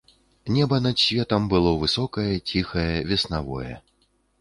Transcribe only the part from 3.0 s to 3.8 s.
веснавое.